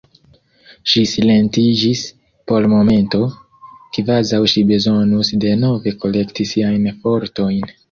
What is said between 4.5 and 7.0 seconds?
ŝi bezonus denove kolekti siajn